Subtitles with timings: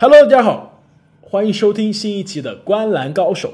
[0.00, 0.80] Hello，大家好，
[1.20, 3.48] 欢迎收听新一期的《观澜高手》，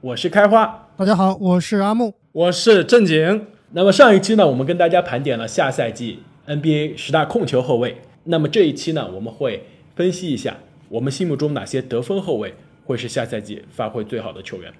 [0.00, 3.48] 我是开花，大家好，我是阿木，我是正经。
[3.72, 7.98] 那么上一期呢，我们跟大家盘点了下赛季 NBA 十大控球后卫。
[8.22, 10.56] 那么这一期呢，我们会分析一下
[10.88, 12.54] 我们心目中哪些得分后卫
[12.86, 14.72] 会是下赛季发挥最好的球员。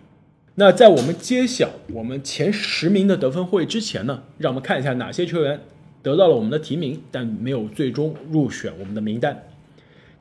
[0.55, 5.61] 那在我们揭晓我们前十名的得分后卫之前呢，让我们看一下哪些球员
[6.03, 9.43] 得到了我们的提名，但没有最终入选我们的名单。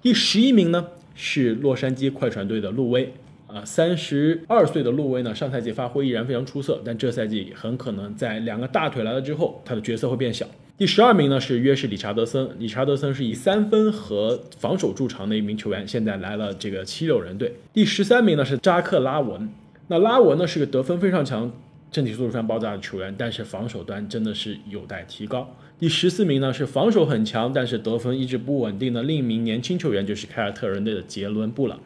[0.03, 0.85] 第十一名呢
[1.15, 3.13] 是洛杉矶快船队的路威，
[3.47, 10.45] 啊，三十二岁的路威呢，上赛季发挥依然非常出色，但这赛季很可能在两个大腿来了之后，他的角色会变小。
[10.77, 17.53] 第十二名呢是约什理查德森，理查德森是以三分和防守著称的一名球员，现在来了这个七六人队。
[17.71, 19.49] 第十三名呢是扎克拉文，
[19.87, 21.49] 那拉文呢是个得分非常强、
[21.93, 25.55] 身体素质非常爆炸的球员，但是防守端真的是有待提高。
[25.77, 31.79] 第十四名呢是防守很强，但是得分一直不稳定的另一名年轻球员，就是凯尔特人队的杰伦布朗。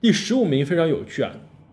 [0.00, 1.32] 第十五名非常有趣啊，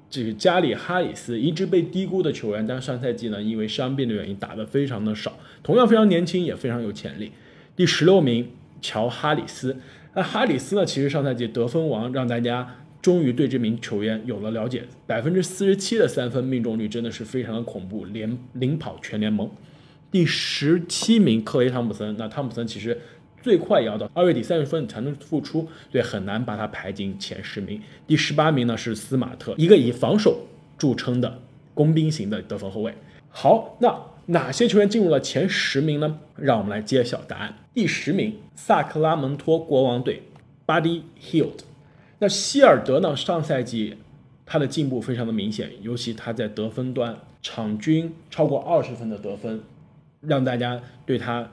[0.09, 7.31] 这个加里哈里斯一直被低估的球员，但上赛季呢因为伤病的原因打得非常的少，同样非常年轻，也非常有潜力。
[7.75, 8.49] 第十六名
[8.81, 9.77] 乔哈里斯，
[10.15, 19.51] 那哈里斯呢其实上赛季得分王，让大家终于对这名球员有了了解，百分之四十七的三分命中率真的是非常的恐怖，连领跑全联盟。
[20.09, 22.97] 第十七名克雷汤普森，那汤普森其实
[23.41, 27.81] 最快也要到二月底三月份才能复出，对，很难把他排进前十名。
[28.07, 31.41] 第十八名呢是斯马特，一个以防守著称的
[31.73, 32.93] 工兵型的得分后卫。
[33.27, 36.19] 好，那哪些球员进入了前十名呢？
[36.37, 37.57] 让我们来揭晓答案。
[37.73, 40.23] 第十名，萨克拉门托国王队
[40.65, 41.63] ，Buddy Hield。
[42.23, 43.13] 那希尔德呢？
[43.13, 43.97] 上赛季
[44.45, 49.61] 他的进步非常的明显，尤其他在得分端，场均超过二十分的得分。
[50.21, 51.45] 让大家对他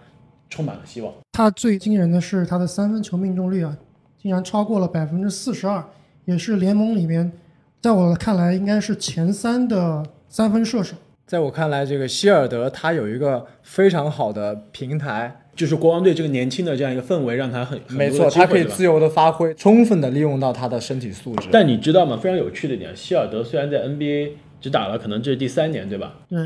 [0.49, 1.13] 充满了希望。
[1.33, 3.77] 他最惊人的是他的三分球命中率啊，
[4.17, 5.85] 竟然超过了百分之四十二，
[6.25, 7.33] 也是联盟里面，
[7.81, 10.95] 在我看来应该是前三的三分射手。
[11.27, 21.51] 在我看来，这个希尔德他有一个非常好的平台，就是国王队这个年轻的这样一个氛围，让他很没错，他可以自由的发挥，充分的利用到他的身体素质。
[21.53, 22.17] 但你知道吗？
[22.17, 26.15] 非常有趣的一点，希尔德虽然在 NBA 只打了可能这是第三年，对吧？
[26.31, 26.39] 对。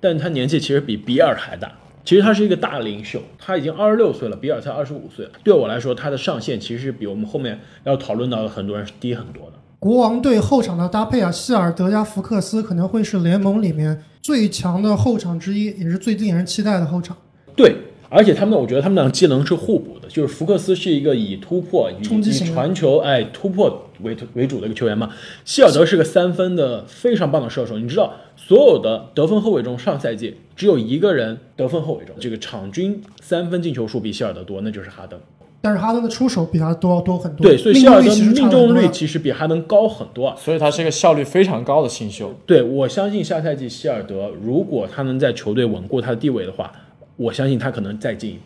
[0.00, 1.72] 但他年纪其实比比尔还大，
[2.04, 5.26] 其实他是一个大领袖，他已经二十六岁了，比尔才二十五岁。
[5.42, 9.52] 对我来说，他的上限其实是比我们后面要讨论到的很多人是低很多的。
[9.78, 17.16] 国王队后场的搭配啊，希尔德加福克斯可能会是联盟里面最强的后场之一，也是最令人期待的后场。
[17.56, 17.74] 对，
[18.10, 25.10] 而且他们，我觉得他们俩技能是互补的，就是福克斯是一个以突破、以以传球、哎突破为为主的一个球员嘛，
[25.44, 28.14] 希尔德是个三分的非常棒的射手，你知道。
[28.36, 35.20] 所有的得分后卫中，上赛季只有一个人得分后卫中这个场均三分进球数比希尔德多，那就是哈登。
[35.60, 37.44] 但是哈登的出手比他多要多很多。
[37.44, 42.32] 对，所以希尔德命中率其实比哈登高很多，所以他是一个效率非常高的新秀。
[42.46, 46.72] 对我相信下赛季希尔德如果他能在球队稳固他的地位的话，
[47.18, 48.40] 我相信他可能再进一步。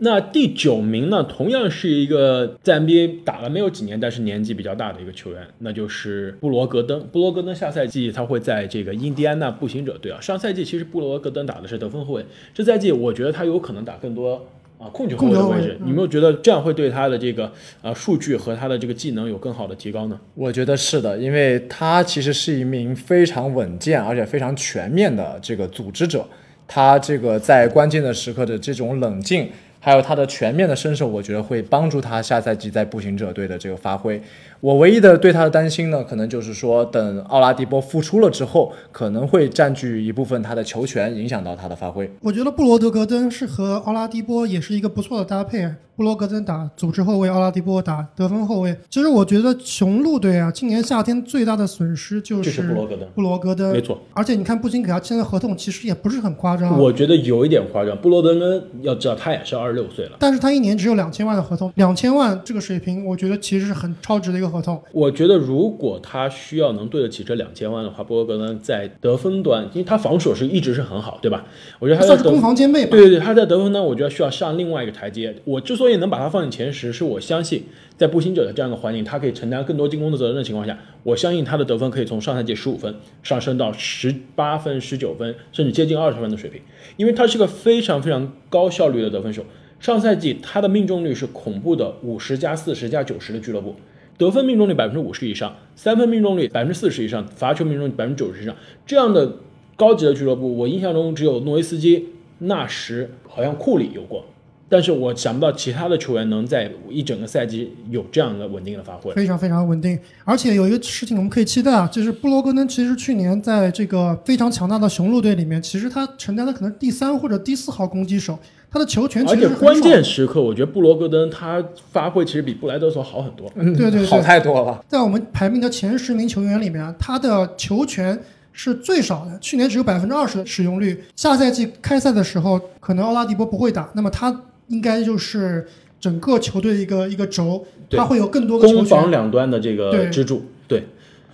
[0.00, 7.04] 那第九名呢，同样是一个在 NBA 打了没有几年，但是年纪比较大的一个球员，那就是布罗格登。
[7.10, 10.20] 布罗格登下赛季他会在这个印第安纳步行者队啊。
[10.20, 12.24] 上赛季其实布罗格登打的是得分后卫，
[12.54, 14.46] 这赛季我觉得他有可能打更多
[14.78, 15.76] 啊控球后卫的位置。
[15.84, 17.50] 你没有觉得这样会对他的这个
[17.82, 20.20] 啊数据和他的这个技能有更好的提高呢？
[20.36, 26.24] 我觉得是的，因为他其实是一名非常稳健而且非常全面的这个组织者，
[26.68, 29.50] 他这个在关键的时刻的这种冷静。
[29.80, 34.20] 还有他的全面的身手，我觉得会帮助他下赛季在步行者队的这个发挥。
[34.60, 42.10] 我唯一的对他的担心呢，可能就是说，等奥拉迪波复出了之后，可能会占据一部分他的球权，影响到他的发挥。
[42.20, 45.68] 我觉得布罗德格登是和奥拉迪波也是一个不错的搭配。
[45.94, 48.76] 布罗格登打组织后卫，奥拉迪波打得分后卫。
[48.88, 53.08] 其实我觉得雄鹿队啊，今年夏天最大的损失就是布罗格登。
[53.16, 54.00] 布罗格登，没错。
[54.14, 56.80] 而且你看，步行给他签的合同其实也不是很夸张。
[56.80, 58.00] 我觉得有一点夸张。
[58.00, 64.80] 布罗德登要知道，他也是二十六岁了，但是他一年只有两千万的合同，两千万这个水平，我觉得其实是很超值的一个合同。
[64.92, 71.44] 我觉得如果他需要能对得起这两千万的话，布罗格呢在得分端，因为他防守是一直是很好，对吧？
[71.78, 72.86] 我觉得他算是攻防兼备。
[72.86, 75.34] 对对对，他在得分端，我觉得需要上另外一个台阶。
[75.44, 76.68] 我之所以能把他放进前。
[76.70, 77.64] 十是我相信，
[77.96, 86.60] 在步行者的这样一个环境，他可以承担更多进攻的责任的情况下，我相信他的得分可以从上赛季十五分上升到十八分、十九分，甚至接近二十分的水平。
[86.96, 89.42] 因为他是个非常非常高效率的得分手。
[89.80, 93.76] 上赛季他的命中率是恐怖的五十加四十加九十的俱乐部，
[94.16, 99.36] 得分命中率百分之五十以上，三分命中率百分之四十以上，罚球命中率百分之九十以上，这样的
[99.76, 102.08] 高级的俱乐部，我印象中只有诺维斯基、
[102.38, 104.24] 纳什，好像库里有过。
[104.68, 109.12] 但是我想不到其他的球员能在一整个赛季有这样的稳定的发挥。
[109.14, 109.98] 非常非常稳定。
[110.24, 118.38] 而且有一个事情我们可以期待啊，就是布罗格登其实去年在这个非常强大的雄鹿队里面，其实他承担的可能是第三或者第四号攻击手，
[118.70, 123.50] 他的球权其而且实关键时刻，我觉得布罗格登他发挥其实比布莱德索好很多。
[123.54, 124.84] 嗯对对对好太多了。
[124.86, 128.20] 在我们排名的前十名球员里面啊，他的球权
[128.52, 131.02] 是最少的，去年只有百分之二十的使用率。
[131.16, 135.66] 下赛季开赛的时候，可能奥拉迪波不会打，那么他应该就是
[136.00, 140.84] 整个球队的一个一个轴，对他会有更多的球攻防，两端的这个支柱，对，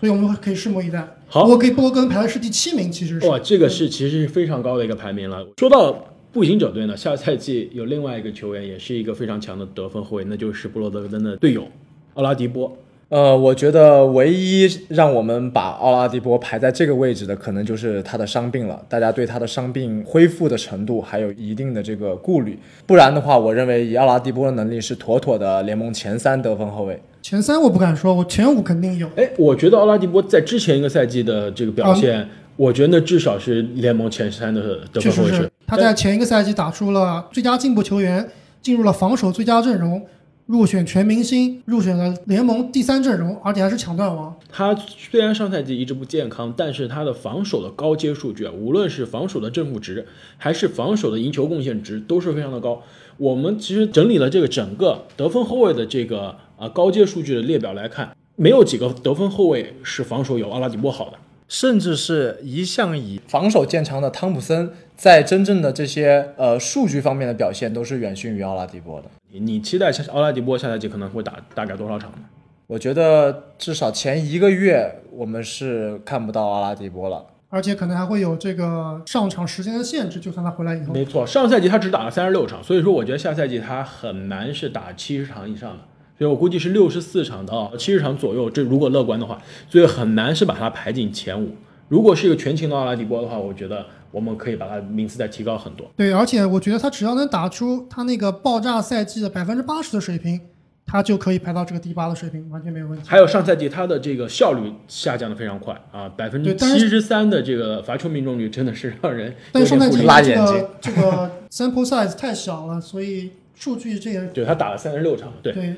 [0.00, 1.16] 所以我们可以拭目以待。
[1.26, 5.44] 好我给布罗格登排的是第七名，其实是哇，这个是其实是非常高的一个排名了。
[5.58, 11.66] 说到步行者队呢，下赛季有另外一个球员，也是一个非常强的得分后卫，那就是布罗德登的队友
[12.14, 12.76] 奥拉迪波。
[13.14, 18.84] 呃，我觉得唯一让我们把奥拉迪波排在这个位置的，可能就是他的伤病了。
[18.88, 27.00] 大家对他的伤病恢复的程度还有一定的这个顾虑，不然的话，我认为以奥拉迪波的能力是妥妥的联盟前三得分后卫。
[27.22, 29.08] 前三我不敢说，我前五肯定有。
[29.14, 34.60] 哎，我觉得奥拉迪波在之前一个赛季的这个表现，我觉得那至少是联盟前三的
[34.92, 35.48] 得分后卫是。
[35.68, 38.28] 他在前一个赛季打出了最佳进步球员，
[38.60, 40.04] 进入了防守最佳阵容，
[40.46, 44.38] 入选全明星，入选了联盟第三阵容，而且还是抢断王。
[44.50, 50.06] 他虽然上赛季一直不健康，但是他的防守的高阶数据啊，无论是防守的正负值，
[50.36, 52.82] 还是防守的赢球贡献值，都是非常的高。
[53.16, 61.16] 我们其实整理了这个整个得分后卫的这个啊高阶数据的列表来看，没有几个得分后卫是防守有奥拉迪波好的。
[61.46, 69.08] 甚至是一向以防守见长的汤普森，在真正的这些呃数据方面的表现，都是远逊于奥拉迪波的。
[69.34, 72.18] 你你期待下奥拉迪波下赛季可能会打大概多少场呢？
[72.68, 77.26] 我觉得至少前一个月我们是看不到奥拉迪波了。
[77.48, 80.94] 而且可能还会有这个上场时间的限制，就算他回来以后。
[80.94, 85.78] 没错，上赛季他只打了三十六场，所以说我觉得下赛季他很难是打七十场以上的，
[86.16, 91.56] 所以我估计是六十四场到七十场左右，这如果乐观的话，所以很难是把他排进前五。
[91.88, 95.90] 如果是一个全勤的奥拉迪波的话，我觉得我们可以把他名次再提高很多。
[95.96, 100.40] 对，而且我觉得他只要能打出他那个爆炸赛季的百分之八十的水平，
[100.86, 103.04] 他就可以排到这个第八的水平，完全没有问题。
[103.08, 110.02] 还有上赛季他的这个效率下降的非常快啊，百分之七十三的这个罚球命中率真的是让人有 但是上赛季。
[110.06, 115.52] 拉眼睛这个这个 sample size 太小了，所以数据这也对他打了三十六场，对。
[115.52, 115.74] 对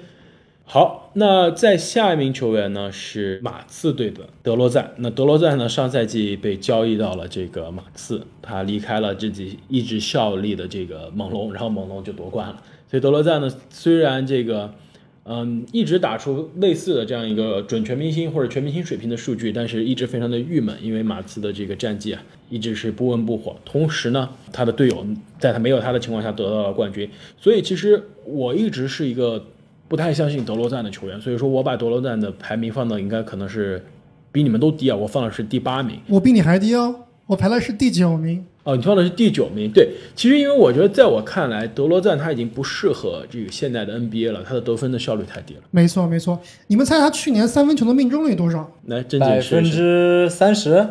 [0.69, 4.91] 好，那在下一名球员呢是马刺队的德罗赞。
[4.97, 12.61] 那德罗赞呢，上赛季被交易到了这个马刺，他离开了自己一直效力的这个猛龙，然后猛龙就夺冠了。
[12.91, 14.75] 所以德罗赞呢，虽然这个
[15.23, 22.21] 嗯一直打出类似的这样一个准全明星或者全明星水平的数据，但是一直非常的郁闷，因为马刺的这个战绩啊
[22.51, 23.55] 一直是不温不火。
[23.65, 25.07] 同时呢，他的队友
[25.39, 27.09] 在他没有他的情况下得到了冠军，
[27.41, 29.45] 所以其实我一直是一个。
[29.89, 33.85] 不太相信德罗赞的球员，所以说我把德罗赞的排名放到应该可能是
[34.33, 35.99] 比你们都低啊，我放的是第八名。
[36.09, 36.95] 我比你还低哦，
[37.27, 38.45] 我排的是第九名。
[38.65, 39.71] 哦，你放的是第九名。
[39.71, 45.61] 对，其实因为我觉得在我看来，德罗赞他已经不适合这个现在的 NBA 了，他的得分的效率太低了。
[45.71, 46.37] 没错没错，
[46.67, 48.69] 你们猜他去年三分球的命中率多少？
[48.87, 49.63] 来，正百分。
[49.63, 50.85] 之三十，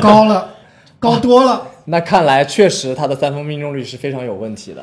[0.00, 0.54] 高了，
[1.00, 1.66] 高多了。
[1.86, 4.82] 那看来确实他的三分命中率是非常有问题的。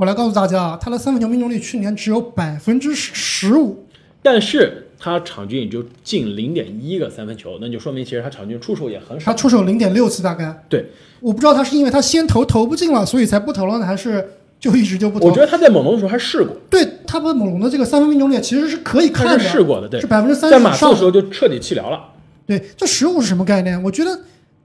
[0.00, 3.84] 我来告诉大家啊，他的三分球命中率去年只有百分之十五，
[4.22, 9.34] 但是他场均也就进零点一个三分球，那就说明其实他场均出手也很少他。
[9.36, 10.64] 出手零点六次大概。
[10.70, 10.86] 对，
[11.20, 14.26] 我不知道他是因为他先投投不进了，所以才不投了呢，还是
[14.58, 15.26] 就一直就不投？
[15.26, 22.00] 我觉得他在猛龙的时候还试过，对他们猛龙的这个三分命中率其实是可以看的，试过的，对是，百分之三在十以上马刺的时候就彻底弃疗了。
[22.46, 23.82] 对，这十五是什么概念？
[23.82, 24.18] 我觉得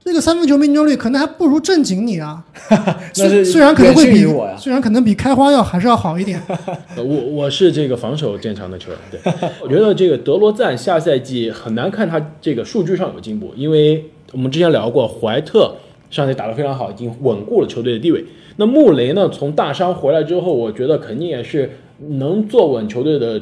[0.06, 2.42] 这个三分球命中率可能还不如正经你啊。
[3.12, 6.40] 虽虽然可能会比我呀虽然可能比开花要还是要好一点。
[6.96, 9.20] 呃我我是这个防守见长的球员，对
[9.60, 15.74] 我觉得这个德罗赞下赛季很难看他这个数据上有进步，因为我们之前聊过，怀特
[16.08, 18.24] 上赛季打得非常好，已经稳固了球队的地位。
[18.58, 21.72] 那穆雷呢，从大伤回来之后，我觉得肯定也是
[22.10, 23.40] 能坐稳球队的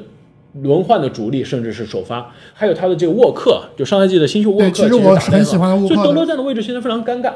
[0.62, 2.32] 轮换的主力，甚至是首发。
[2.52, 7.32] 还有他的这个沃克，就上赛季的新秀沃克，其实我是很喜欢沃克就德罗赞的位置现在非常尴尬。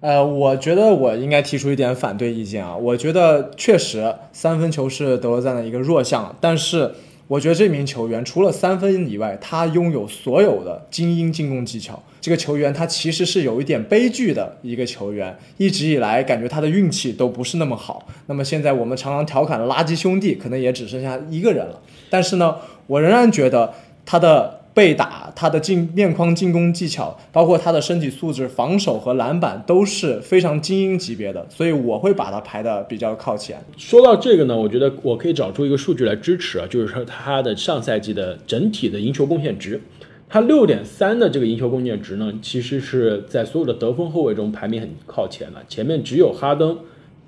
[0.00, 2.76] 呃，我觉得我应该提出一点反对意见啊。
[2.76, 6.90] 我觉得确实三分球是德罗赞的一个弱项，但是
[7.26, 12.02] 我觉得这名球员除了三分以外，他拥有所有的精英进攻技巧。
[12.20, 18.06] 这个球员他其实是有一点悲剧的一个球员，一直以来感觉他的运气都不是那么好。
[18.26, 21.80] 那么现在我们常常调侃的垃圾兄弟，可能也只剩下一个人了。
[22.08, 23.74] 但是呢，我仍然觉得
[24.06, 33.62] 他的被打，他的进面框进攻技巧，包括他的身体素质、防守和篮板都是非常精英级别的，所以我会把他排的比较靠前。
[33.76, 39.80] 说到这个呢，我觉得我可以找出一个数据来支持啊，就是说他的上赛季的整体的赢球贡献值，
[40.28, 46.76] 他六点三的这个赢球贡献值呢，其实是在所有的得分后卫中排名很靠前的，前面只有哈登、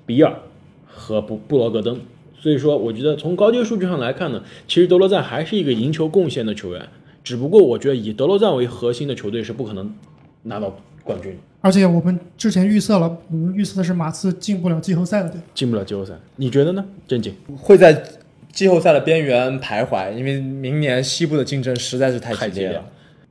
[0.05, 0.35] 比尔
[0.85, 2.01] 和布布罗格登。
[2.39, 6.89] 所以说，我觉得从高阶数据上来看呢，其实德罗赞还是一个赢球贡献的球员。
[7.27, 9.93] 只不过我觉得以德罗赞为核心的球队是不可能
[10.43, 15.37] 拿到冠军，而且我们之前预测了，我们预测的是马刺进不了季后赛的，对？
[15.53, 16.13] 进不了季后赛。
[16.37, 16.85] 你觉得呢？
[17.05, 18.01] 正经会在
[18.53, 22.85] 季后赛的边缘徘徊，因为明年西部的竞争实在是太太激烈激烈了。。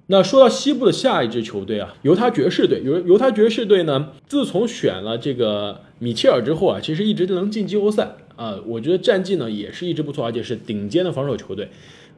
[0.09, 2.83] 那说到西部的下一支球队啊，犹他爵士队。
[2.85, 11.71] 犹犹他爵士队呢，自从选了这个米切尔之后啊，其实一直能进季后赛啊、我觉得战绩呢也是一直不错，而且是顶尖的防守球队。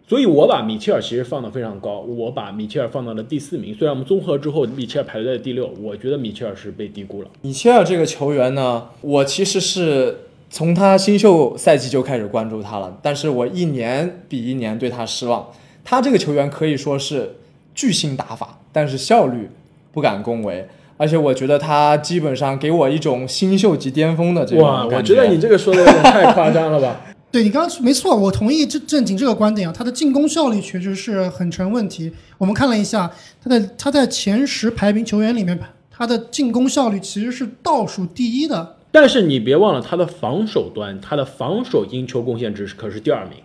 [0.09, 3.75] 所以我把米切尔其实放得非常高，我把米切尔放到了第四名。
[3.75, 7.29] 虽然我们综合之后，米切尔排在第六，我觉得米切尔是被低估了。
[7.43, 15.47] 米切尔这个球员呢，我其实是从他新秀赛季就开始关注他了，但是我一年比一年对他失望。
[15.85, 17.37] 他这个球员可以说是
[17.75, 19.51] 巨星打法，但是效率
[19.93, 26.99] 不敢恭维，而且我觉得他基本上给我一种新秀级巅峰的这种哇，我觉得你这个说的有点太夸张了吧？
[27.31, 32.11] 对你刚刚没错，我同意正正经这个观点啊，他的进攻效率确实是很成问题。
[32.39, 33.11] 我们看了一下，
[33.43, 35.59] 他的他在前十排名球员里面，
[35.91, 38.77] 他的进攻效率其实是倒数第一的。
[38.91, 43.39] 但是你别忘了他的防守端，他的防守赢球贡献值可是第二名。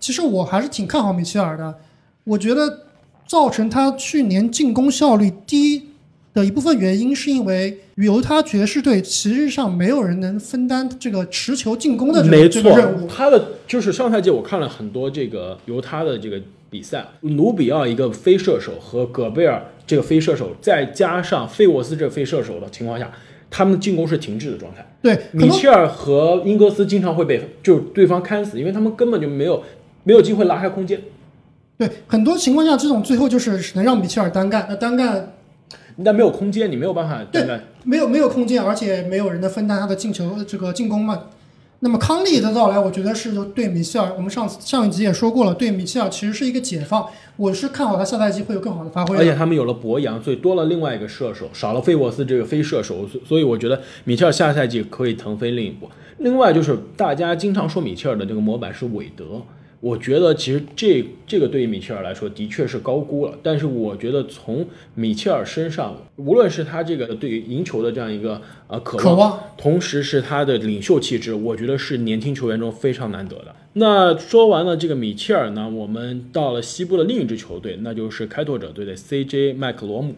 [0.00, 1.74] 其实我还是挺看好米切尔的，
[2.24, 2.86] 我觉得
[3.26, 5.85] 造成他去年进攻效率低
[6.36, 13.08] 的一部分原因，是因为犹他爵士队其实上没有人能分担这个持球进攻的这没个这个错任务，。
[13.08, 16.38] 他的就是上赛季我看了很多这个犹他的这个
[16.68, 23.10] 比赛，努比奥一个非射手和戈贝尔这个非射手，再加上费沃斯这个非射手的情况下，
[23.50, 24.86] 他们的进攻是停滞的状态。
[25.00, 29.64] 对，米切尔和英格斯经常会被就是对方看死，因为他们根本就没有
[30.04, 31.00] 没有机会拉开空间。
[31.78, 35.32] 对很多情况下，这种最后就是只能让米切尔单干，那单干
[36.04, 37.64] 但没有空间，你没有办法单干。
[37.84, 41.24] 没有没有空间，而且没有人能分担他的进球这个进攻嘛。
[41.80, 47.06] 那么康利的到来，我觉得是对米切尔，我们上次上一集也说过了，对米切尔其实是一个解放。
[47.36, 49.22] 我是看好他下赛季会有更好的发挥的。
[49.22, 55.88] 而且他们有了博扬，所以多了另外一个射手，少了费沃斯这个非射手，所所以我觉得米切尔下赛季可以腾飞另一步。
[56.18, 59.42] 另外就是大家经常说米切尔的这个模板是韦德，
[59.86, 63.38] 我觉得其实这这个对于米切尔来说的确是高估了。
[63.40, 64.66] 但是我觉得从
[64.96, 73.54] 米切尔身上，无论是他这个对于赢球的这样一个呃渴渴望同时是他的领袖气质，我觉得是年轻球员中非常难得的。
[73.74, 80.16] 那说完了这个米切尔呢，我们到了西部的另一支球队，那就是开拓者队的 CJ 麦克罗姆。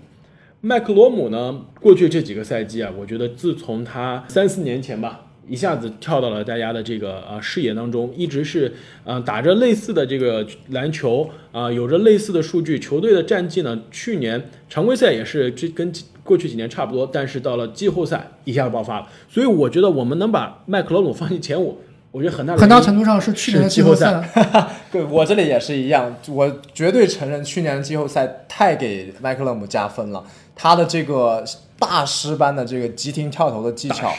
[0.62, 8.72] 麦克罗姆呢，过去这几个赛季啊，我觉得自从他三四年前吧，一下子跳到了大家的这个呃视野当中，一直是
[9.04, 21.78] 呃打着类似的这个篮球啊、有着类似的数据，球队的战绩呢，去年常规赛也是这跟过去几年差不多，但是到了季后赛一下子爆发了，所以我觉得我们能把麦克罗姆放进前五，
[22.12, 24.68] 我觉得很大很大程度上是去年的季后季后赛。
[24.92, 30.22] 对我这里也是一样，我绝对承认去年的季后赛太给麦克勒姆加分了，
[30.54, 31.42] 他的这个
[31.78, 34.12] 大师般的这个急停跳投的技巧。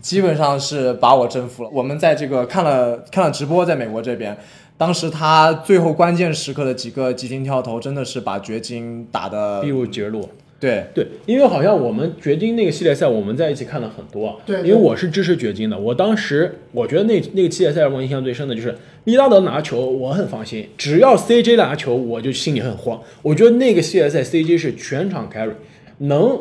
[0.00, 1.70] 基本上是把我征服了。
[1.72, 4.36] 我们在这个看了看了直播，在美国这边，
[4.76, 10.28] 当时他最后关键时刻的几个急停跳投，真的是把掘金打的逼入绝路。
[10.60, 14.36] 对对，因为好像我们掘金那个系列赛，我们在一起看了很多啊。
[14.46, 22.98] 对因为我是支持掘金的，我当时我觉得那那个系列赛让我印象最深的就是利拉德拿球，我很放心；只要 CJ 拿球，我就心里很慌。
[23.20, 25.52] 我觉得那个系列赛 CJ 是全场 carry，
[25.98, 26.40] 能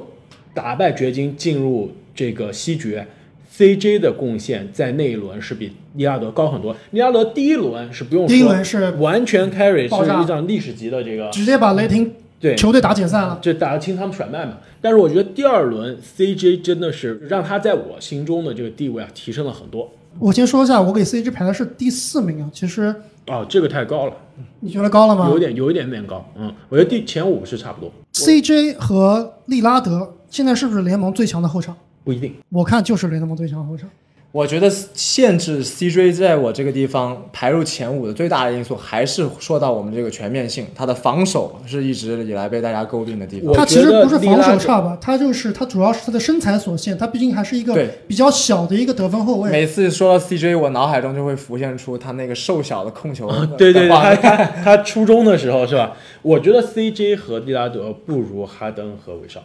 [0.54, 3.08] 打败掘金进入这个西决。
[3.56, 6.76] CJ 的贡献在那一轮是比利拉德高很多。
[6.90, 13.38] 利拉德第一轮是不用说，第一轮是完全 carry，是一场历史级的这个直接把雷霆对球队打解散了。
[13.44, 14.58] 就打得清他们甩卖嘛。
[14.82, 19.92] 但是我觉得第二轮 CJ 真的是让他在我心中的这个地位啊提升了很多。
[20.18, 22.50] 我先说一下，我给 CJ 排的是第四名啊。
[22.52, 22.96] 其实
[23.28, 24.14] 哦，这个太高了，
[24.62, 26.28] 你觉得高了吗有点有一点点高。
[26.36, 31.78] 嗯，我觉得第前五是差不多，？CJ 和利拉德现在是不是联盟最强的后场？
[32.04, 32.34] 不一定。
[32.50, 33.88] 我看就是联盟最强的后场。
[34.32, 43.52] 我觉得限制 CJ 在我这个地方排入前五的最大的因素，还是说到我们这个全面性，他的防守是一直以来被大家诟病的地方。
[43.52, 49.52] 我他其实不是防守差吧，他就是他主要是他的身材所限，他毕竟还是一个比较小的一个得分后卫。
[49.52, 55.96] 每次说到 CJ，我脑海中就会浮现出他那个瘦小的控球对对对，他他他初中的时候是吧？
[56.24, 59.44] 我觉得 CJ 和利拉德不如哈登和韦少。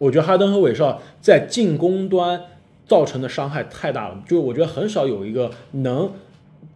[0.00, 2.40] 我觉得哈登和韦少在进攻端
[2.88, 6.10] 造成的伤害太大了，就是我觉得很少有一个能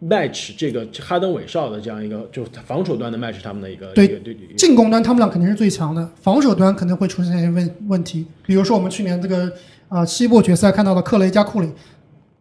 [0.07, 9.47] match 这个哈登韦少的这样一个，就是防守端的 match 他们的一个对对对进攻端他们俩肯定是最强的，防守端可能会出现一些问问题，比如说我们去年这个
[9.88, 11.71] 啊、呃西部决赛看到的克雷加库里，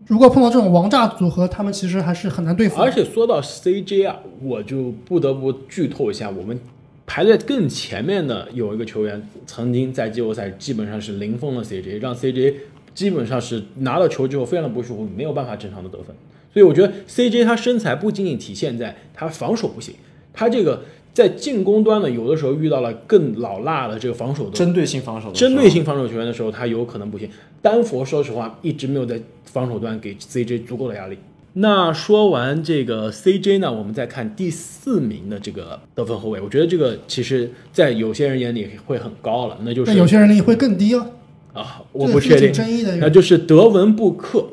[0.08, 2.82] 如果碰到这种王炸组合，他们其实还是很难对付。
[2.82, 6.60] 而且说到 CJ 啊，我就不得不剧透一下，我们
[7.06, 12.54] 排在更前面的有一个球员，曾经在季后赛基本上是零封了 CJ，让 CJ
[12.94, 16.16] 基本上是拿到球之后非常的不舒服，没有办法正常的得分。
[16.54, 19.96] 所以我觉得 CJ 他身材不仅仅体现在他防守不行，
[20.32, 20.84] 他这个
[21.14, 27.30] 在进攻端呢，有的时候遇到了更老辣的这个防守的针对性防守的，针对性防守球员的时候，他有可能不行。
[27.62, 31.18] 丹佛说实话一直没有在防守端给 CJ 足够的压力。
[31.56, 41.12] 那说完这个 CJ 呢，我们再看第四名的这个得分后卫，我觉得这个其实在有些人眼里会很高了，那就是那有些人里会更低了，
[41.54, 42.96] 啊，我不确定，争议的。
[42.98, 44.48] 那就是德文布克。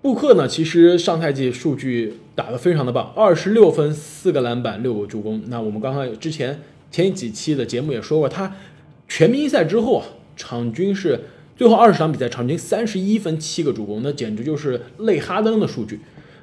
[0.00, 5.42] 布克呢，其实上赛季数据打得非常的棒，二十六分、四个篮板、六个助攻。
[5.48, 8.54] 那我们刚刚之前前几期的节目也说过，他
[9.06, 11.20] 全明星赛之后啊，场均是
[11.56, 16.00] 最后二十场比赛场均三十一分、七个助攻，那简直就是类哈登的数据。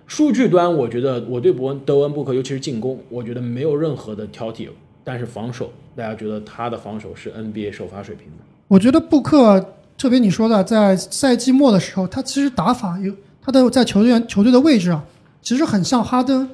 [0.07, 4.69] 数据端，我觉得我对伯恩德文布克，尤其是进攻，我觉得没有任何的挑剔。
[5.03, 8.43] 但是防守，大家觉得他的防守是 NBA 首发水平的。
[8.67, 15.05] 我觉得布克，特别你说的，在赛季末的时候，他其实打法有他的在球队球队的位置啊，
[15.43, 16.49] 其实很像哈登，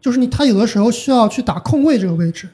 [0.00, 2.48] 就是你他有的时候需要去打控卫这个位置，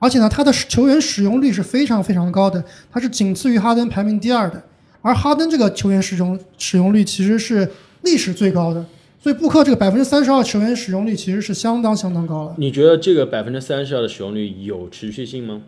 [0.00, 4.60] 而且呢，他的球员使用率是非常非常高的，他是仅次于哈登排名第二的，
[5.00, 7.70] 而哈登这个球员使用使用率其实是
[8.02, 8.84] 历史最高的，
[9.20, 12.54] 所以布克这个百分之三十二球员使用率其实是相当相当高了。
[12.56, 15.62] 你觉得这个百分之三十二的使用率有持续性吗？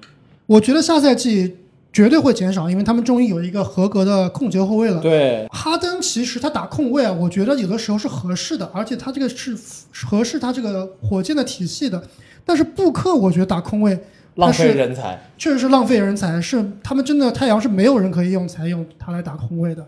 [0.47, 1.57] 我觉得下赛季
[1.93, 5.01] 绝对会减少，因为他们终于有一个合格的控球后卫了。
[5.01, 9.57] 对，哈登其实他打控卫啊，我觉得有的时候是合适的，而且他这个是
[10.07, 12.03] 合适他这个火箭的体系的。
[12.45, 13.99] 但是布克，我觉得打控卫
[14.37, 15.21] 浪费人才。
[15.37, 19.87] 确实是浪费人才，是他们真的太阳是没有人可以用才用他来打控卫的。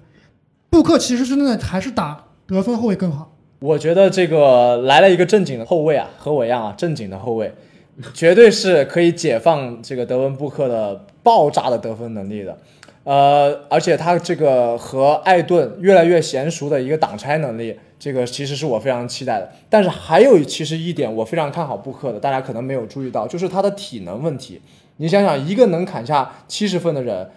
[0.69, 3.32] 布克其实真的还是打得分后卫更好。
[3.63, 7.55] 我觉得这个来了一个正经的后卫啊，和我一样啊，正经的后卫，
[8.13, 12.59] 绝对是可以解放这个德文布克的爆炸的得分能力的。
[13.05, 19.49] 呃，而且他这个和艾顿越来越娴熟的一个挡拆能力，这个其实是我非常期待的。
[19.71, 24.61] 但是还有其实一点我非常看好布克的，大家可能没有注意到，就是他的体能问题。
[24.97, 27.29] 你想想，一个能砍下七十分的人，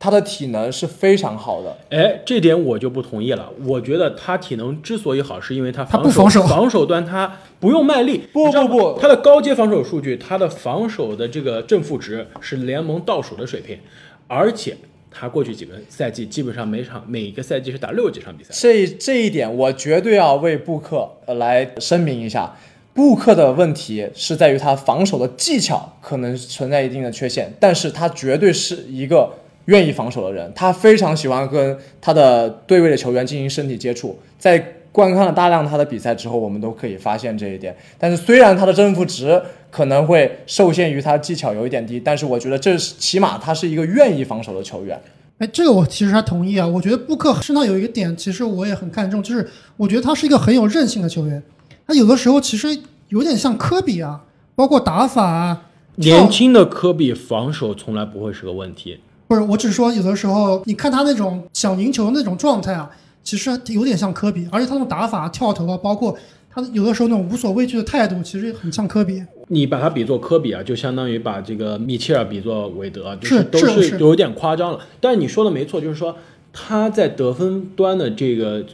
[0.00, 1.76] 他的体能是非常好的。
[1.90, 3.50] 哎，这点我就不同意了。
[3.66, 8.22] 我觉得他体能之所以好，是因为他他防不防守防守端他不用卖力。
[8.32, 13.78] 不不不他的高阶防守数据，他的防守的这个正负值是联盟倒数的水平，
[14.26, 14.74] 而且
[15.10, 18.50] 他过去几个赛季基本上每场每个赛季是打六几场比赛。
[18.54, 22.56] 这这一点，我绝对要为布克呃来声明一下。
[22.94, 29.32] 布克的问题是在于他防守的技巧可能存在一定的缺陷，但是他绝对是一个
[29.66, 34.18] 愿意防守的人，他非常喜欢跟他的对位的球员进行身体接触。
[34.38, 37.76] 在观看了大量他的比赛之后，我们都可以发现这一点。
[37.96, 45.00] 但是虽然他的正负值可能会受限于他技巧有一点低，但是我觉得这是起码他是一个愿意防守的球员。
[45.38, 46.66] 哎，这个我其实还同意啊。
[46.66, 51.40] 我觉得布克身上有一个点，其实我也很看重，就是我觉得他是一个很有韧性的球员。
[51.86, 52.68] 他有的时候其实
[53.08, 54.20] 有点像科比啊，
[54.56, 55.66] 包括打法啊。
[55.96, 58.98] 年轻的科比防守从来不会是个问题。
[59.30, 62.90] 不是，我只是说有的时候你看他那种想赢球的那种状态啊，
[63.22, 66.18] 其实有点像科比，而且他那种打法、跳投啊，包括
[66.50, 69.22] 他有的时候那种无所畏惧的态度，其实很像科比。
[69.46, 74.80] 你把他比作科比啊，就相当于把这个米切尔比作韦德啊，就是都是是有点夸张了。
[75.00, 76.16] 但是你说的没错，就是说
[76.52, 78.66] 他在得分端的这个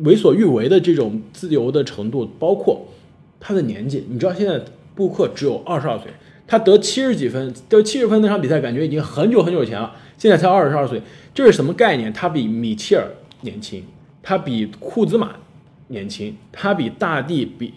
[0.00, 2.86] 为所欲为的这种自由的程度，包括
[3.40, 4.04] 他的年纪。
[4.10, 4.60] 你知道现在
[4.94, 6.08] 布克只有二十二岁，
[6.46, 11.00] 他得七十几分，得七十分那场比赛感觉已经很久很久以前了，现在才二十二岁，
[11.32, 12.12] 这是什么概念？
[12.12, 13.08] 他比米切尔
[13.40, 13.82] 年轻，
[14.22, 15.36] 他比库兹马
[15.88, 17.72] 年轻，他比大帝比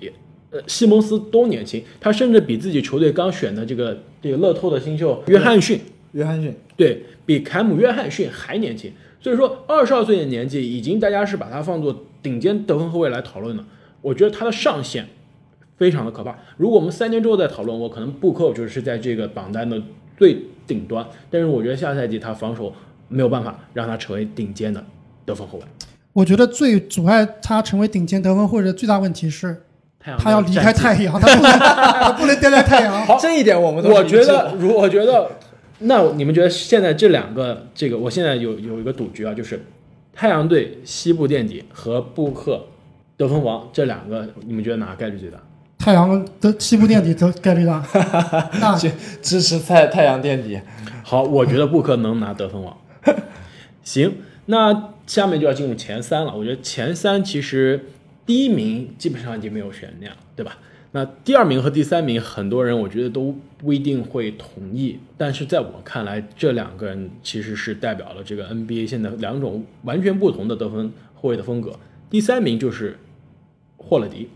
[0.51, 5.79] 呃西蒙斯都年轻，他甚至比自己球队刚选的这个这个乐透的新秀约翰逊，
[6.11, 8.91] 约翰逊，对比凯姆约翰逊还年轻。
[9.21, 13.65] 所以说，二十二岁的年纪，已经大家是把他放作顶尖得分后卫来讨论了。
[14.01, 15.07] 我觉得他的上限
[15.77, 16.35] 非常的可怕。
[16.57, 19.81] 如果我们三年之后再讨论，我可能布克就是在这个榜单的
[20.17, 21.05] 最顶端。
[21.29, 22.73] 但是我觉得下赛季他防守
[23.07, 24.83] 没有办法让他成为顶尖的
[25.25, 25.65] 得分后卫。
[26.13, 29.63] 我觉得最阻碍他成为顶尖得分后卫的最大问题是，
[29.99, 33.05] 太阳他要离开太阳， 他不能他不能待在太阳。
[33.05, 35.29] 好这一点我们都我觉得，如我觉得，
[35.79, 39.61] 那你们觉得现在这两个，这个我现在有有一个赌局啊，就是
[40.13, 42.65] 太阳队西部垫底和布克
[43.17, 45.37] 得分王这两个，你们觉得哪个概率最大？
[45.85, 47.85] 太阳的西部垫底的概率大，
[48.59, 48.75] 那
[49.21, 50.59] 支持太太阳垫底。
[51.03, 52.75] 好，我觉得布克能拿得分王。
[53.83, 54.11] 行，
[54.47, 56.35] 那下面就要进入前三了。
[56.35, 57.85] 我觉得前三其实
[58.25, 60.57] 第一名基本上已经没有悬念了，对吧？
[60.93, 71.77] 那第二名和第三名，很多人我觉得都不一定会同意，但是在我看来，这两个人其实是代表了这个 NBA 现在两种完全不同的得分后卫的风格。
[72.09, 72.97] 第三名就是
[73.77, 74.27] 霍勒迪，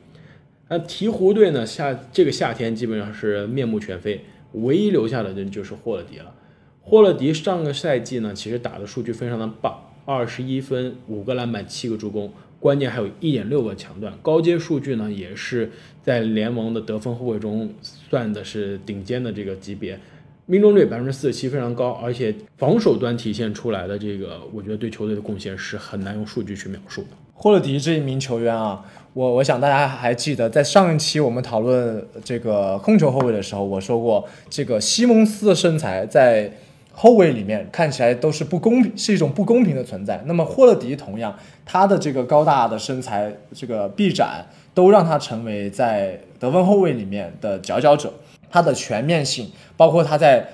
[0.69, 6.33] 那鹈鹕队呢夏这个夏天基本上是面目全非，唯一留下的人就是霍勒迪了。
[6.81, 15.71] 霍勒迪上个赛季呢，其实打的数据非常的棒，二十一分、五个篮板、七个助攻，关键还有一点六个抢断，高阶数据呢也是
[16.03, 19.99] 在联盟的得分后卫中算的是顶尖的这个级别，
[20.45, 27.09] 命中率百分之四十七非常高，而且防守端体现出来的这个，我觉得对球队的贡献是很难用数据去描述的。
[27.33, 36.51] 霍勒迪这一名球员啊，我我想大家还记得，在上一期我们讨论这个控球后卫的时候，我说过，这个西蒙斯的身材在
[36.93, 40.21] 后卫里面看起来都是不公平，是一种不公平的存在。
[40.25, 44.45] 那么霍勒迪同样，他的这个高大的身材，这个臂展，
[44.75, 48.13] 都让他成为在得分后卫里面的佼佼者。
[48.51, 50.47] 他的全面性，包括他在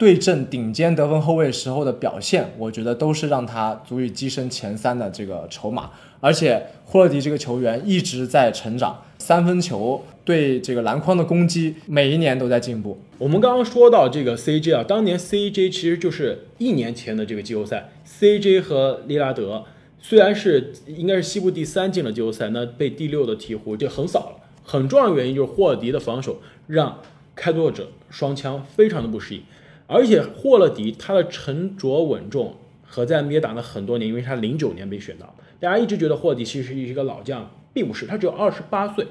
[0.00, 5.90] 对阵顶尖得分后卫时候的表现，我觉得都是让他足以跻身前三的这个筹码。
[6.20, 12.98] 而且霍勒迪这个球员一直在成长，三分球对这个篮筐的攻击每一年都在进步。
[13.18, 19.66] 我们刚刚说到这个 CJ 啊，当年 CJ 其实就是一年前的这个季后赛，CJ 和利拉德
[20.00, 24.36] 虽然是应该是西部第三进了季后赛，那被第六的鹈鹕就横扫了。
[24.64, 27.00] 很重要的原因就是霍勒迪的防守让
[27.34, 29.42] 开拓者双枪非常的不适应，
[29.90, 32.54] 而且霍勒迪他的沉着稳重
[32.86, 39.06] 和在 NBA 打了很多年，因为他零九年被选到，大家一直觉得霍勒迪其实是一个老将，并不是，他只有二十八岁。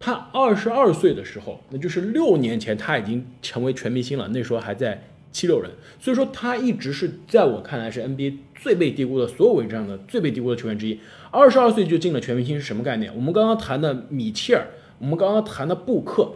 [0.00, 4.28] 他二十二岁的时候，那就是六年前，他已经成为全明星了。
[4.28, 11.00] 那时候还在七六人，所以说他一直是在我看来是 NBA 最被低估的所有位置上的最被低估的球员之一。
[11.32, 13.12] 二十二岁就进了全明星是什么概念？
[13.14, 14.68] 我们刚刚谈的米切尔，
[15.00, 16.32] 我们刚刚谈的布克，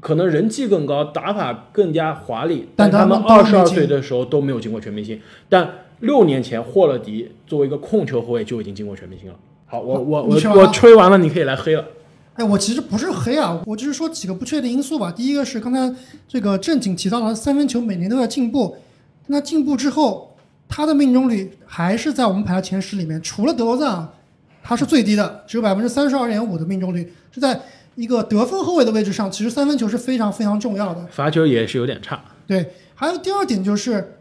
[0.00, 5.20] 可能人气更高，打法更加华丽，但他们二十二岁的时候都没有进过全明星。
[5.48, 5.68] 但
[6.00, 9.34] 六年前，霍勒迪作为一个控球后卫就已经进过全明星了。
[9.66, 11.84] 好，我我我我吹完了，你可以来黑了。
[12.34, 15.12] 哎，我其实不是黑啊，我就是说几个不确定因素吧。
[15.12, 15.94] 第一个是刚才
[16.26, 18.76] 这个正经提到了三分球每年都在进步，
[19.26, 20.34] 那进步之后，
[20.66, 24.12] 他的命中率还是在我们排在前十里面，除了德罗赞啊，
[24.62, 27.60] 他是最低的，只有百分之三十二点五的命中率，是在
[27.96, 31.06] 一个得分后卫的位置上，其实三分球是非常非常重要的。
[31.08, 32.22] 罚球也是有点差。
[32.46, 34.16] 对，还有第二点就是，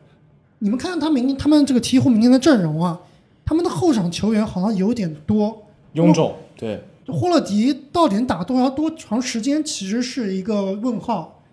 [0.60, 3.00] 你们看他明他们这个鹈鹕明天的阵容啊，
[3.46, 11.44] 他们的后场球员好像有点多，臃肿，对，霍勒迪到底打多少多长时间，其实是一个问号。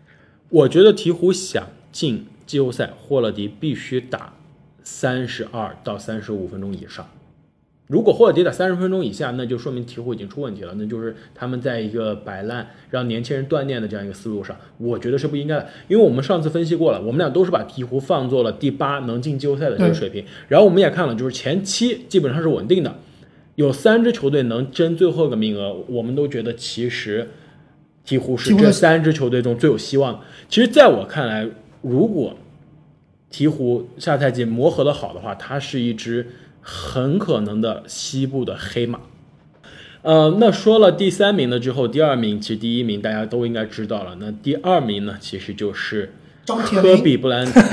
[0.49, 4.35] 我觉得鹈鹕想进季后赛，霍勒迪必须打
[4.83, 7.09] 三十二到三十五分钟以上。
[7.89, 15.69] 如果霍勒迪打三十分钟以下，那就说明鹈鹕已经出问题了，那就是他们在一个摆烂让年轻人锻炼的这样一个思路上，我觉得是不应该的。
[15.87, 22.97] 因为我们上次分析过了，我们俩都是把鹈鹕放做了第八能进季后赛的这个水平，然后我们也看了，就是前七基本上是稳定的，
[23.55, 27.29] 有三支球队能争最后一个名额，我们都觉得其实
[28.05, 30.21] 鹈鹕是这三支球队中最有希望的。
[30.49, 31.49] 其实，在我看来，
[31.83, 32.37] 如果
[33.31, 36.27] 鹈鹕下赛季磨合的好的话，它是一支
[36.69, 38.99] 很可能的西部的黑马。
[40.03, 44.17] 呃，那说了第三名了之后，第二名其实第一名大家都应该知道了。
[44.19, 46.13] 那第二名呢，其实就是
[46.47, 47.61] 科比布莱恩特。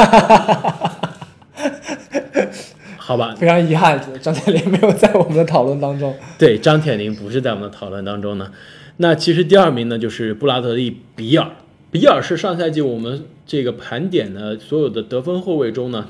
[2.97, 6.15] 好吧，非常遗憾，张铁林没有在我们的讨论当中。
[6.37, 8.51] 对，张铁林不是在我们的讨论当中呢。
[8.97, 11.49] 那其实第二名呢，就是布拉德利·比尔。
[11.91, 16.07] 比尔是上赛季我们这个盘点的所有的得分后卫中呢，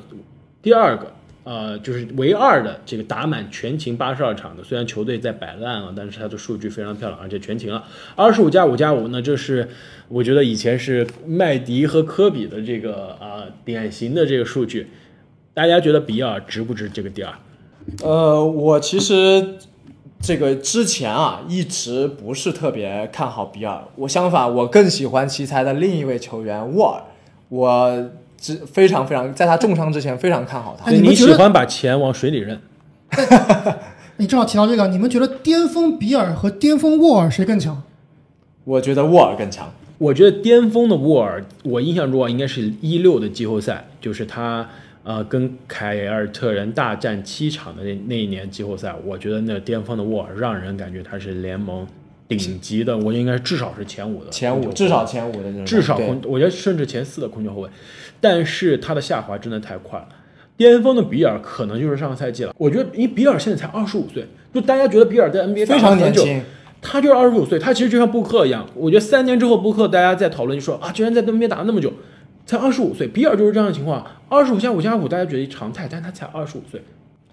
[0.61, 1.13] 第二个，
[1.43, 4.63] 呃，就是唯二的这个打满全勤八十二场的。
[4.63, 7.83] 虽然球队在摆烂了，但是他的数据非常漂亮，而且全勤了
[8.15, 9.67] 二十五加五加五呢，这是
[10.07, 14.87] 我觉得以前是麦迪和科比的这个啊、典型的这个数据。
[15.53, 17.33] 大家觉得比尔值不值这个第二？
[18.01, 19.55] 呃，我其实
[20.21, 23.83] 这个之前啊，一直不是特别看好比尔。
[23.97, 27.03] 我相反，我更喜欢奇才的另一位球员沃尔。
[27.49, 28.09] 我
[28.43, 30.91] 只非常非常在他重伤之前非常看好他。
[30.91, 32.59] 你喜欢把钱往水里扔？
[34.17, 37.81] 你 正好提到这个，你们觉得巅峰比尔和巅峰沃尔谁更强？
[38.65, 39.71] 我觉得沃尔更强。
[39.97, 44.67] 我觉得巅峰的沃尔，我印象中啊，应该是一六的季后赛，就是他
[45.03, 51.87] 呃跟凯尔特人大战七场的那那一年季后赛，我觉得那巅峰的沃尔让人感觉他是联盟
[52.35, 55.65] 顶级的，我应该至少是前五的前五，至少前五的那种。
[55.65, 57.69] 至少空，我觉得甚至前四的控球后卫，
[58.19, 60.07] 但是他的下滑真的太快了。
[60.55, 66.41] 巅峰的比尔可能就是上个赛季了，我觉得，因为比尔现在才二十五岁，就大家觉得比尔在 NBA 打非常年轻。
[66.79, 71.91] 他就是二十五岁，他其实就像布克一样，我觉得三年之后布克大家在讨论就说啊，居然在 NBA 打了那么久，
[72.45, 76.83] 才二十五岁，比尔就是这样的情况，二十五加五加五大家觉得常态，但他才二十五岁，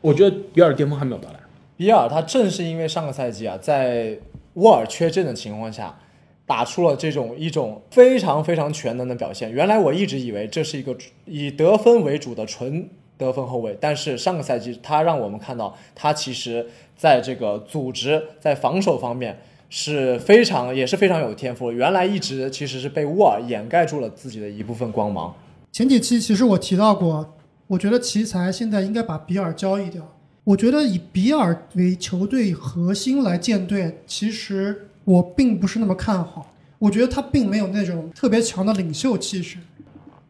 [0.00, 1.40] 我觉得比尔巅峰还没有到来。
[1.76, 4.16] 比尔他正是因为上个赛季啊，在
[4.54, 5.98] 沃尔缺阵的情况下，
[6.46, 9.50] 打出了这种一种非常非常全能的表现。
[9.52, 21.70] 原来我一直以为这是一个以得分为主的纯得分后卫，但是上个赛季他让我们看到，他其实在这个组织、在防守方面是非常也是非常有天赋。
[21.70, 25.32] 原来一直其实是被沃尔掩盖住了自己的一部分光芒。
[25.70, 27.34] 前几期其实我提到过，
[27.68, 30.02] 我觉得奇才现在应该把比尔交易掉。
[30.44, 36.54] 我觉得以比尔为球队核心来建队，其实我并不是那么看好。
[36.78, 39.58] 我觉得他并没有那种特别强的领袖气势。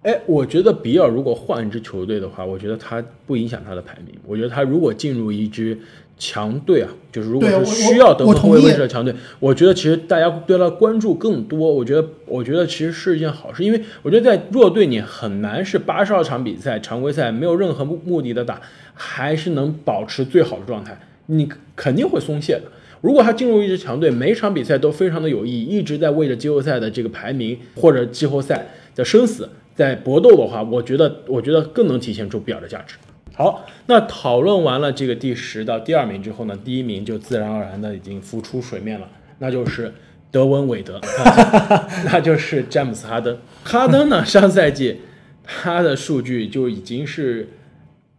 [0.02, 4.14] 哎，我觉得比尔如果换一支球队的话，我觉得他不影响他的排名。
[4.26, 5.78] 我觉得他如果进入一支
[6.16, 11.70] 强队啊，就是如果是需要得分后卫位置的强队，我觉得其实大家对他关注更多。
[11.70, 18.58] 我觉得，我觉得其实是一件好事，因为我觉得在弱队你很难是八十二场比赛常规赛没有任何目目的的打，
[18.94, 22.62] 还是能保持最好的状态，你肯定会松懈的。
[23.02, 29.48] 如果他进入一支强队，每场比赛都非常的有意义，一直在为着季后赛的这个排名或者季后赛的生死
[29.80, 32.96] 在搏斗的话，我觉得我觉得更能体现出比尔的价值。
[33.34, 39.94] 好，那讨论完了这个第十到第二名之后呢，第一名就自然而然的已经浮出水面了，那就是
[40.30, 41.00] 德文韦德，
[42.04, 43.38] 那就是詹姆斯哈登。
[43.64, 45.00] 哈登呢，上赛季
[45.42, 47.48] 他的数据就已经是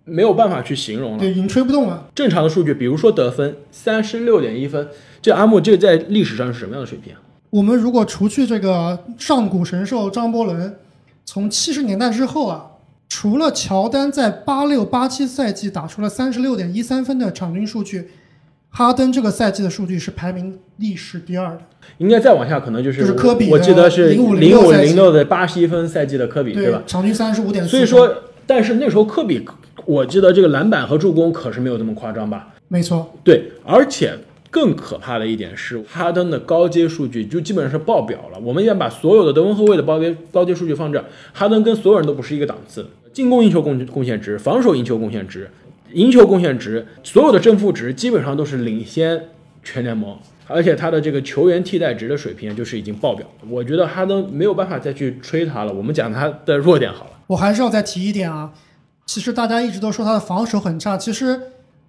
[0.03, 1.19] 没有办法去形容了。
[1.19, 2.09] 对，已经吹不动了。
[2.15, 4.87] 正常的数据，比如说得分三十六点一分，
[5.21, 7.21] 这阿木这在历史上是什么样的水平啊？
[7.51, 10.75] 我们如果除去这个上古神兽张伯伦，
[11.33, 12.71] 从七十年代之后啊，
[13.07, 18.09] 除了乔丹在八六八七赛季打出了三十六点一三分的场均数据，
[18.69, 21.61] 哈登这个赛季的数据是排名历史第二的。
[21.99, 26.83] 应该再往下，可能就是就是科比我记得是零05五零六的八十一分赛季的科比，对吧？
[26.85, 27.65] 场均三十五点。
[27.65, 28.13] 所以，说，
[28.45, 29.47] 但是那时候科比，
[29.85, 32.49] 我记得这个篮板和助攻可是没有这么夸张吧？
[32.67, 34.17] 没错，对，而且
[34.51, 38.39] 更可怕的一点是，哈登的高阶数据就基本上是爆表了。
[38.39, 42.85] 我们要把所有的得分后卫的高阶高阶数据放这儿，哈登跟所有人都不是一个档次。
[43.13, 45.49] 进攻赢球贡贡献值、防守赢球贡献值、
[45.93, 49.29] 赢球贡献值，所有的正负值基本上都是领先
[49.63, 50.17] 全联盟。
[50.47, 55.73] 而且他的这个球员替代值的水平就是已经爆表，我觉得哈登没有办法再去吹他了。
[55.73, 57.11] 我们讲他的弱点好了。
[57.27, 58.51] 我还是要再提一点啊，
[59.05, 61.39] 其实大家一直都说他的防守很差，其实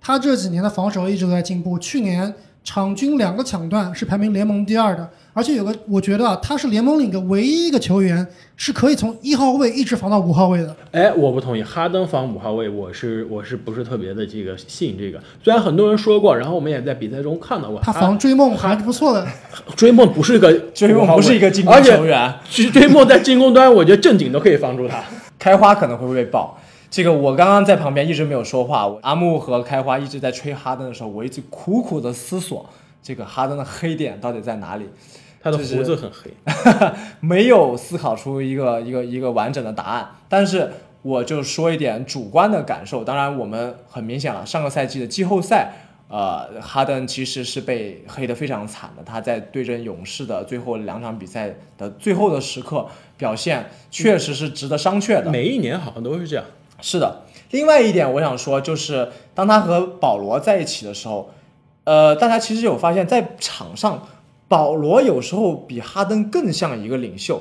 [0.01, 1.77] 他这几年的防守一直都在进步。
[1.77, 2.33] 去年
[2.65, 8.25] 场均两个抢断是排名联盟第二的，而且有个我觉得啊，他是联盟里的唯一一个球员
[8.57, 10.77] 是可以从一号位一直防到五号位的。
[10.93, 15.19] 哎，我不同意，哈登防五号位，我是我是不是特别的这个信这个？
[15.43, 19.27] 虽然很多人说过，然后我们也在比赛中看到过，他防追梦还是不错的。
[19.75, 25.03] 追梦不是个追梦不是一个进攻而且球员追追梦在进攻端，我觉得正经都可以防住他。
[25.39, 26.57] 开花可能会被爆。
[26.93, 32.69] 这个我刚刚在旁边一直没有说话，我阿木和开花一直在吹哈登的时候，我一直苦苦的思索
[33.03, 34.87] 这个哈登的黑点到底在哪里，
[35.41, 36.31] 他的胡子很黑，
[37.21, 40.07] 没有思考出一个一个一个完整的答案。
[40.29, 45.73] 但是我就说一点主观的感受，当然我们很明显了，上个赛季的季后赛。
[46.09, 49.03] 呃，哈登其实是被黑得非常惨的。
[49.03, 55.31] 他在对阵勇士的最后两场比赛的最后的时刻表现，确实是值得商榷的。
[55.31, 56.45] 每一年好像都是这样。
[56.83, 61.31] 是的，另外一点我想说，就是当他和保罗在一起的时候，
[61.85, 64.07] 呃，大家其实有发现，在场上，
[64.49, 67.41] 保罗有时候比哈登更像一个领袖。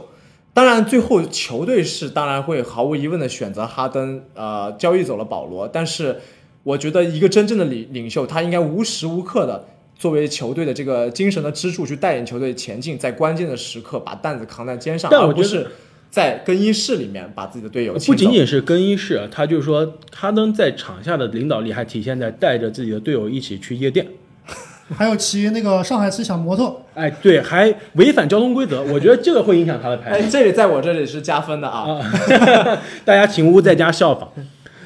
[0.53, 5.67] 当然，最后球队是当然会毫无疑问的选择哈登，呃，交易走了保罗。
[5.67, 6.19] 但是，
[6.63, 15.71] 我觉得一个真正的领领袖，他应该无时无刻的作为球队的这个精神的支柱，去带领球队前进，在关键的时刻把担子扛在肩上，但我而不是
[16.11, 24.05] 在更衣室里面把自己的队友不仅仅是更衣室，他就是说哈登在场下的领导力还体现在带着自己的队友一起去夜店。
[24.93, 31.89] 还有骑那个上海骑小摩托，哎，对，还违反交通规则， 我觉得这个会影响他的排名哎，这里在我这里是加分的啊。
[31.89, 32.81] 啊。
[33.05, 34.29] 大家请勿在家效仿。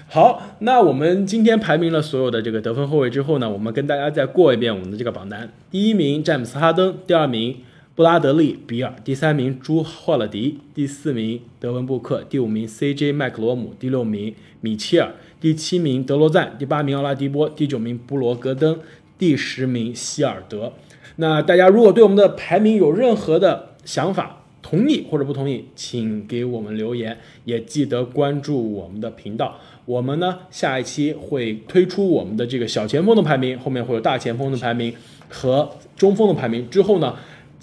[0.07, 7.57] 好，那我们今天排名了所有的这个得分后卫之后呢，我们跟大家再过一遍我们的这个榜单：第一名詹姆斯哈登，第二名
[7.95, 18.77] 布拉德利比尔，第三名朱霍勒迪，第四名德文布克，第五名 CJ 麦克罗姆，第六名米切尔，第七名德罗赞，第八名奥拉迪波，第九名布罗格登，
[19.17, 20.73] 第十名希尔德。
[21.15, 29.57] 那大家如果对我们的排名有任何的想法，同意或者不同意，请给我们留言，也记得关注我们的频道。
[29.85, 34.93] 我们呢，下一期会推出我们的这个小前锋的排名，后面会有大前锋的排名
[35.29, 36.69] 和中锋的排名。
[36.69, 37.15] 之后呢，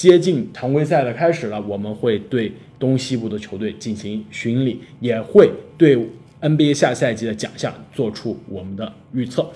[0.02, 5.96] 接近常规赛的开始了，我们会对东西部的球队进行巡礼，也会对
[6.40, 9.48] NBA 下赛季的奖项做出我们的预测。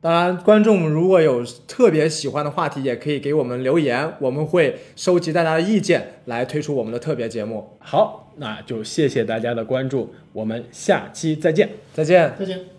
[0.00, 7.68] 当然，观众如果有特别喜欢的话题，也可以给我们留言，我们会收集大家的意见来推出我们的特别节目。
[7.78, 11.68] 好，那就谢谢大家的关注，我们下期再见。
[11.92, 12.32] 再见。
[12.38, 12.71] 再见。